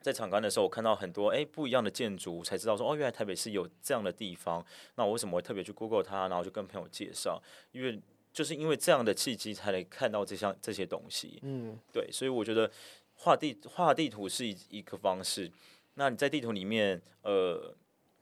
[0.00, 4.64] 在场刊的时候，我看到很多哎不一样的建筑，才知道说哦，原来台北市有这样的地方。
[4.96, 7.42] 那我为什么会特别去 Google 它，然后就跟朋友介绍？
[7.72, 7.98] 因为
[8.34, 11.38] 就是因为这样的契机，才能看到这项这些东西。
[11.42, 12.70] 嗯，对，所以我觉得
[13.14, 15.48] 画地画地图是一一个方式。
[15.94, 17.72] 那你在地图里面，呃，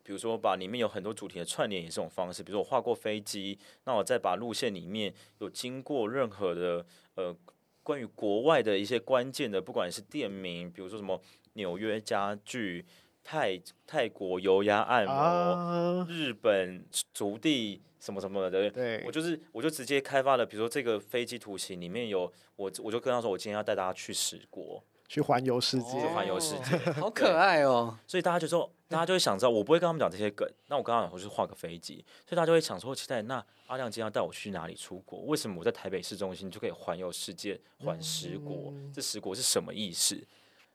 [0.02, 2.42] 比如说把里面有很多主题的串联，也是种方式。
[2.42, 7.34] 比如说我画过飞机，那我再把路线里面有经过任何的呃
[7.82, 11.18] 关于国外的一些关键的，不管是店名，比如说什么
[11.54, 12.84] 纽约家具、
[13.24, 26.76] 泰泰国油压按摩、啊，日本足地什么什么的，对我，就是我就直接开发了，比如说这个飞机图形里面有我我就跟他说，我今天要带大家去十国，去环游世界，环游世界。
[26.92, 27.96] 好可爱哦。
[28.06, 30.48] 所以大家就说，大家就会想知道，我不会跟他们讲这些梗。
[30.66, 35.20] 那我刚刚讲，我就是画个飞机，所以大家就会想说，期待那阿亮今天要带我去哪里出国？
[35.20, 38.74] 为什么我在台北市中心就可以环游世界，环十国？
[38.92, 40.20] 这十国是什么意思？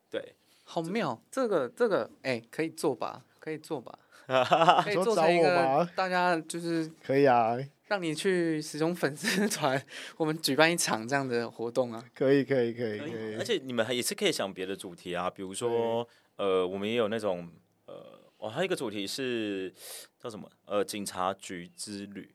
[0.09, 0.33] 对，
[0.69, 3.23] 好妙，这个这个哎、可以做吧？
[3.39, 3.97] 可以做吧？
[4.83, 9.81] 可以做成一个大家就是可以啊，让你去使用粉丝团，
[10.17, 12.03] 我们举办一场这样的活动啊。
[12.13, 17.49] 可以，可以，可以，可以而，且你们还也是可以想别的主题啊，比如说呃，我们也有那种
[17.85, 19.73] 呃，哦，还有一个主题是
[20.21, 20.51] 叫什么？
[20.65, 22.29] 呃，警察局之旅。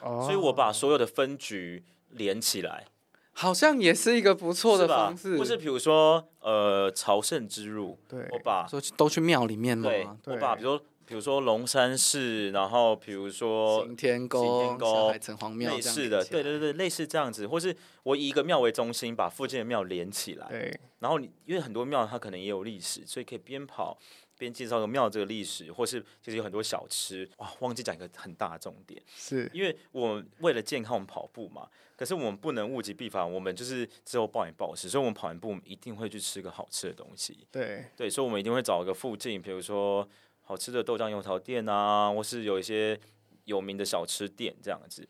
[0.00, 2.86] 哦所以我把所有的分局连起来，
[3.32, 23.98] 好像也是一个不错的方式，或是比如说呃，朝圣之路，对我把说都去庙里面对嘛，，我把比如说比如说龙山寺，然后比如说行天行宫、天宫城隍庙类似的，对对对，类似这样子，或是我以一个庙为中心，把附近的庙连起来，对，然后你因为很多庙它可能也有历史，所以可以边跑
[24.40, 27.28] 边介绍个庙这个历史，或是其实有很多小吃。
[27.36, 37.46] 哇，忘记讲一个很大的重点，是，因为我们为了健康我们跑步嘛，可是我们不能物极必反，我们就是之后暴饮暴食，所以我们跑完步我们一定会去吃个好吃的东西。
[37.52, 40.08] 对，对，所以我们一定会找一个附近，比如说
[40.42, 42.98] 好吃的豆浆油条店啊，或是有一些
[43.44, 45.06] 有名的小吃店这样子。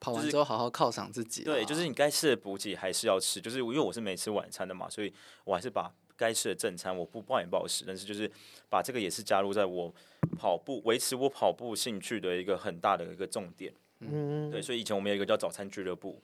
[0.00, 1.44] 跑完之后好好犒赏自己啊。
[1.46, 5.10] 对，就是你该吃的补给还是要吃，就是因为我是没吃晚餐的嘛，所以
[5.44, 8.30] 我还是把该吃的正餐我不暴饮暴食，但是就是
[8.68, 9.92] 把这个也是加入在我
[10.38, 13.72] 跑步维持我跑步兴趣的一个很大的一个重点。
[14.00, 16.22] 嗯，对，所以以前我们有一个叫早餐俱乐部，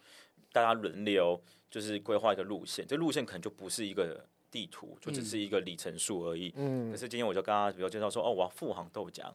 [0.53, 6.53] 大家轮流就是规划一个路线，这路线可能就不是一个地图，就只是一个里程数而已。
[6.57, 9.33] 嗯可，是今天我就跟他比如介绍说，哦，我要富航豆浆，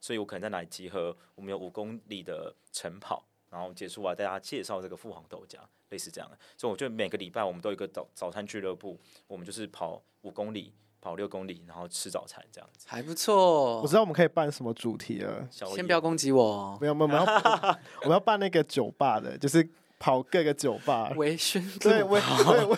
[0.00, 5.58] 所以我可能在哪里集合，我们有五公里的晨跑，然后结束啊，大家介绍这个富航豆浆，
[5.90, 6.38] 类似这样的。
[6.56, 12.86] 所以我觉得每个礼拜我们都有一个早早餐俱乐部，我们就是跑五公里、跑六公里，然后吃早餐这样子。
[12.88, 13.86] 还不错我。
[13.86, 17.24] 知道我们可以办什么主题了，先不要攻击我哦，没有，没有，我们要
[18.02, 19.66] 我们要办那个酒吧的，就是
[19.98, 22.76] 跑各个酒吧，微醺对，路我对我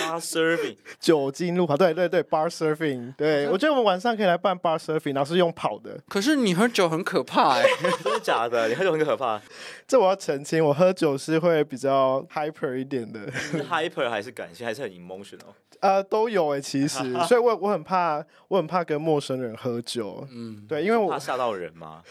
[0.00, 5.98] bar serving，酒精路跑，对对对，bar surfing，对我觉得我们晚上可以来办 bar surfing，然后是用跑的。
[6.08, 7.64] 可是你喝酒很可怕哎、
[8.04, 8.68] 真的假的？
[8.68, 9.40] 你喝酒很可怕，
[9.86, 15.38] 这我要澄清，我喝酒是会比较 hyper 一点的，是 hyper 还是感性，还是很 emotional？
[15.80, 22.02] 呃，都有诶，其实， 所以我我很怕，我很怕跟陌生人喝酒，嗯，对，因为我怕吓到人吗？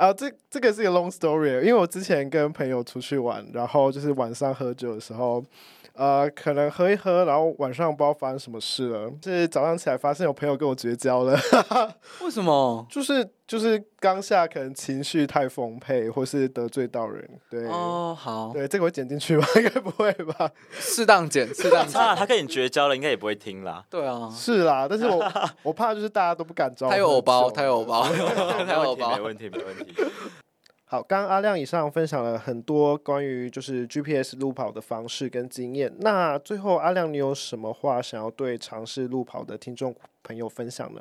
[0.00, 5.44] 啊，这这个是一个 long story，因为我之前跟朋友出去玩，然后就是晚上喝酒的时候，
[6.00, 11.38] 呃，可能喝一喝，然后晚上不知道发生什么事了，是早上起来发现有朋友跟我绝交了，
[12.24, 12.86] 为什么？
[12.88, 17.66] 就是就是当下可能情绪太丰沛，或是得罪到人，对。
[17.66, 19.46] 哦，好，对，这个会剪进去吗？
[19.56, 20.50] 应该不会吧？
[20.72, 22.00] 适当剪，适当剪。
[22.00, 23.84] 啊，他跟你绝交了，应该也不会听啦。
[23.90, 25.22] 对啊，是啦，但是我
[25.62, 26.88] 我怕就是大家都不敢招。
[26.88, 28.14] 他有偶包，他有偶包，好
[28.64, 29.94] 他有偶包没问题，没问题。
[30.92, 35.94] 好，刚刚阿亮以上分享了很多关于就是 GPS 路跑的方式跟经验。
[36.00, 41.00] 那最后，阿亮，你有什么话想要对尝试路跑的听众朋友分享呢？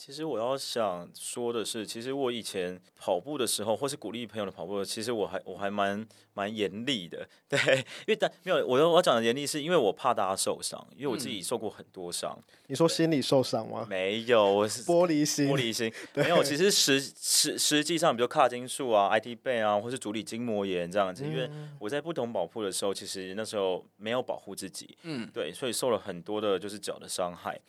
[0.00, 12.34] 其实我要想说的是，其实我以前跑步的时候，或是鼓励朋友的跑步，其实我还我还蛮蛮严厉的， 对，因为但没有我要我要讲的严厉，是因为我怕大家受伤，因为我自己受过很多伤，
[12.68, 13.84] 你说心理受伤吗？
[13.90, 21.46] 没有，我是 玻璃心玻，璃心，没有，其实实实实际上，比如髂筋束啊、IT 背啊，或是足底筋膜炎这样子，因为
[21.78, 27.60] 我在不同跑步的时候，其实那时候没有保护自己，嗯，对，所以受了很多的就是脚的伤害，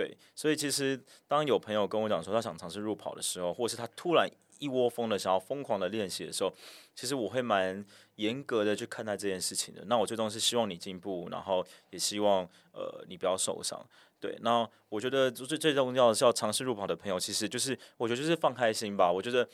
[0.00, 4.26] 对，所以其实当有朋友跟我讲说他想尝试入跑的时候，或是他突然
[4.58, 6.50] 一窝蜂的想要疯狂的练习的时候，
[6.94, 7.84] 其实我会蛮
[8.14, 9.84] 严格的去看待这件事情的。
[9.88, 13.78] 那我最终是希望你进步，然后也希望呃你不要受伤。
[14.18, 19.12] 对，那我觉得最最重要的是要尝试入跑的朋友，其实就是我觉得就是放开心吧。
[19.12, 19.46] 我觉得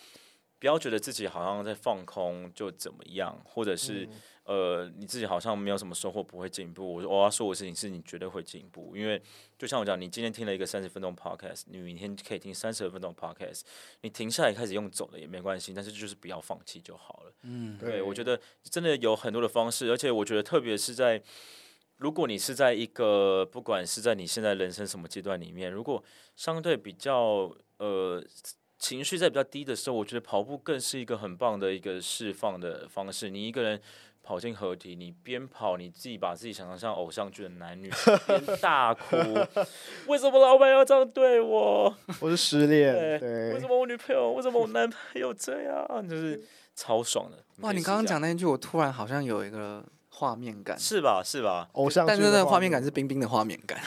[0.66, 4.08] 不要觉得自己好像在放空就怎么样，或者是、
[4.42, 6.94] 呃你自己好像没有什么收获，不会进步。
[6.94, 9.22] 我说我要说的事情是你绝对会进步，因为
[9.56, 13.60] 就像我讲，你今天听了一个三十分钟 podcast，你明天可以听三十二分钟 podcast，
[14.00, 17.32] 你停下来开始用走的也没关系，但是就是不要放弃就好了。
[17.42, 21.22] 嗯，对，我觉得真的有很多的方式，而且我觉得特别是在，
[21.98, 26.02] 如果你是在一个不管是在你现在人生什么阶段里面，如果
[26.34, 28.20] 相对比较呃
[28.78, 33.30] 情绪在比较低的时候，我觉得跑步更是一个很棒的一个释放的方式。
[33.30, 33.80] 你一个人
[34.22, 37.90] 跑进河堤，你边跑，你自己把自己想象像偶像剧的男女，
[38.26, 39.16] 边大哭，
[40.08, 41.96] 为什么老板要这样对我？
[42.20, 45.86] 我是失恋，对，为什，么我女朋友，为什么我男朋友这样？
[46.08, 46.42] 就是
[46.74, 47.38] 超爽的。
[47.60, 49.82] 哇，你刚刚讲那句，我突然好像有一个
[50.18, 51.20] 画面感，是吧？
[51.22, 51.68] 是吧？
[51.72, 53.78] 偶像但是那个画面感是冰冰的画面感。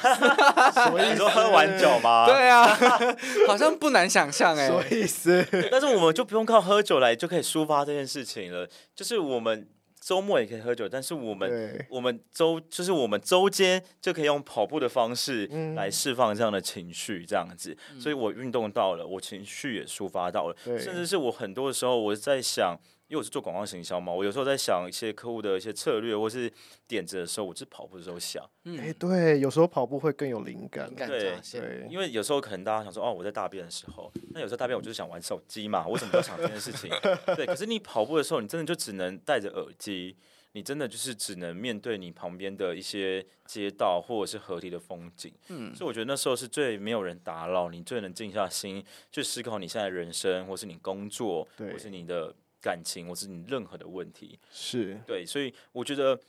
[0.72, 1.10] 什么意思？
[1.10, 2.28] 你说喝完酒吗？
[2.30, 2.68] 对啊，
[3.50, 4.72] 好像不难想象哎什。
[4.72, 5.44] 么意思？
[5.72, 8.70] 但是我们就不用靠喝酒来就可以抒发这件事情了。
[8.96, 9.68] 就是我们
[10.00, 17.76] 周末也可以喝酒，但是我们，我们周就是我们周间就可以用跑步的方式嗯来释放这样的情绪，这样子。
[18.00, 22.78] 所以我运动到了，我情绪也抒发到了，甚至是我很多的时候我在想。
[23.10, 26.50] 因为我是做广告行销嘛，我有时候在想一些客户的一些策略或是
[26.88, 28.48] 点子的时候，我是跑步的时候想。
[28.78, 30.96] 哎，对，有时候跑步会更有灵感灵。
[30.96, 36.88] 感对，对，因为有时候可能大家想说，哦，我在大便的时候，那有时候大便我就是想玩手机嘛，我怎么都想这件事情。
[37.36, 40.16] 对，可是你跑步的时候，你真的就只能戴着耳机，
[40.52, 45.34] 你真的就是只能面对你旁边的一些街道或者是河堤的风景。
[45.48, 52.32] 嗯，所以我觉得那时候是最没有人打扰你，最能静下心去思考你现在的人生，或是你工作，或是你的
[52.62, 54.40] 感情，或是你任何的问题。
[54.52, 56.20] 是，对，所以我觉得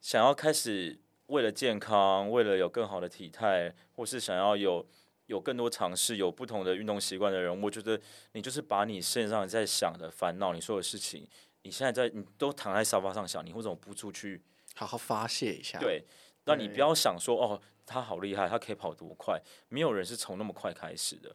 [0.00, 4.86] 想要开始为了健康，为了有更好的体态，或是想要有
[5.26, 8.00] 有更多尝试、有不同的运动习惯的人，我觉得
[8.32, 11.26] 你就是把你身上在想的烦恼、你说的事情，
[11.62, 14.42] 你现在在你都躺在沙发上想，你为什么不出去？
[14.74, 16.04] 好好发泄一下。，对，
[16.44, 21.34] 那你不要想说哦，他好厉害，他可以跑多快，没有人是从那么快开始的。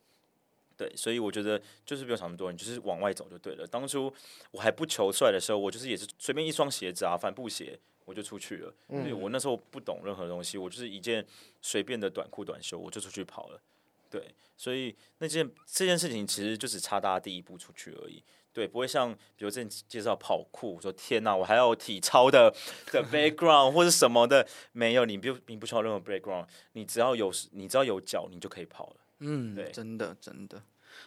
[0.78, 3.66] 对，所以我觉得就是不用想那么多，你就是往外走就对了。
[3.66, 4.14] 当初
[4.52, 8.74] 我还不求帅的时候，我就是也是随便一双鞋子啊，帆布鞋我就出去了。
[8.90, 11.26] 因为我那时候不懂任何东西，我就是一件
[11.62, 13.62] 随便的短裤短袖，我就出去跑了。
[14.10, 18.22] 对，所以那件这件事情其实就只差大家第一步出去而已。
[18.54, 22.50] 对，不会像比如之前介绍跑酷，说天哪，我还要体操的
[22.92, 28.96] 的 background 或者什么的，没有，你不你不需要任何 background，你只要有你只要有脚，你就可以跑了。
[29.20, 30.62] 嗯对，真的真的。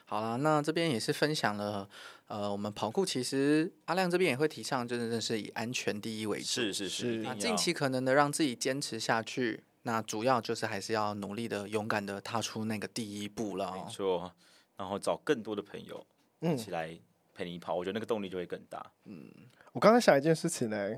[0.05, 1.89] 好了，那这边也是分享了，
[2.27, 6.45] 呃，我们跑酷其实阿亮这边也会提倡，真的是以安全第一为主。
[6.45, 9.65] 是是是，是一定要那尽其可能的让自己坚持下去。
[9.83, 13.83] 那主要就是还是要努力的、勇敢的踏出那个第一步了哦。
[13.87, 14.31] 没错，
[14.77, 16.07] 然后找更多的朋友
[16.41, 16.95] 一嗯，起来
[17.33, 18.85] 陪你跑，我觉得那个动力就会更大。
[19.07, 19.31] 嗯
[19.73, 20.91] 我刚才想一件事情呢，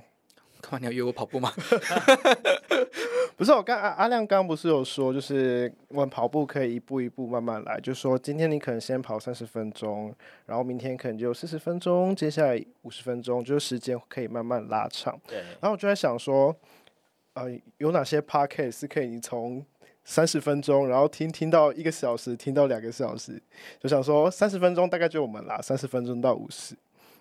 [0.61, 1.53] 干嘛你要约我跑步吗？
[3.41, 10.15] 不是我刚阿阿亮刚不是有说，就是我们跑步可以一步一步慢慢来，就说今天你可能先跑三十分钟，
[10.45, 15.19] 然后明天可能就四十分钟，接下来五十分钟，就是时间可以慢慢拉长。
[15.27, 16.55] 对，然后我就在想说，
[17.33, 17.47] 呃，
[17.79, 19.65] 有哪些 podcast 是可以你从
[20.05, 23.43] 三十分钟，然后听听到一个小时，听到两个小时，
[23.79, 26.77] 就想说三十分钟大概就我们啦，三十分钟到五十。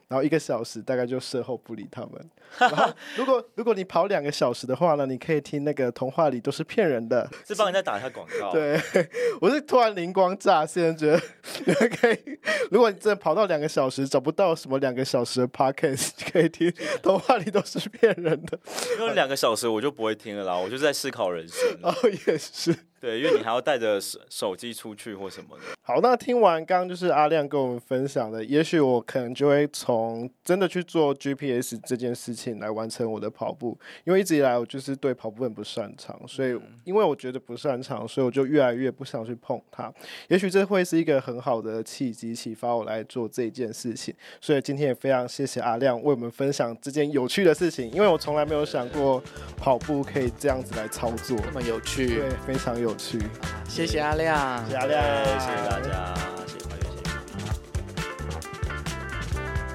[0.09, 2.11] 然后一个小时大概就事后不理他们。
[2.57, 7.29] 然后如果如果你跑两个小时的话呢，你可以听那个童话里都是骗人的。
[7.45, 8.51] 是帮人家打一下广告。
[8.51, 8.79] 对，
[9.39, 11.21] 我是突然灵光乍现，觉得
[11.65, 12.39] 你 们可以，
[12.71, 16.71] 如果你真的跑到两个小时找不到什么两个小时的 podcast，你可以听
[17.01, 18.59] 童话里都是骗人的。
[18.99, 21.57] 因为两个小时我就不会听了啦，我就在思考人生。
[21.83, 21.93] 哦，
[22.27, 22.75] 也是。
[23.01, 25.63] 对，因为你还要带着手手机出去或什么的。
[25.81, 39.89] 好，那听完刚刚就是阿亮跟我们分享的，也许我可能就会从真的去做 GPS 这件事情来完成我的跑步，因为一直以来我就是对跑步很不擅长，所以因为我觉得不擅长，所以我就越来越不想去碰它。
[40.27, 44.13] 也许这会是一个很好的契机，启发我来做这件事情。
[44.41, 49.21] 所以今天也非常谢谢阿亮为我们分享这件有趣的事情，因为我从来没有想过
[49.57, 53.19] 跑步可以这样子来操作，这么有趣对，，非常有趣。
[53.67, 54.71] 谢谢阿亮谢。
[54.71, 55.03] 谢阿，亮，
[55.39, 56.15] 谢谢大家，
[56.45, 56.97] 谢谢八月，谢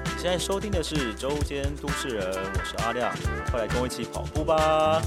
[0.09, 0.17] 谢。
[0.17, 3.15] 现在收听的是周间都市人，我是阿亮，
[3.51, 5.01] 快来跟我一起跑步吧！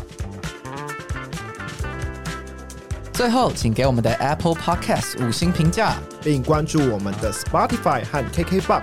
[3.19, 8.83] 最后，请给我们的 Apple Podcast 五星评价，并关注我们的 Spotify 和 KKBox。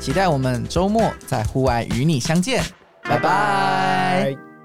[0.00, 2.64] 期待我们周末在户外与你相见，
[3.02, 4.34] 拜拜。
[4.34, 4.55] 拜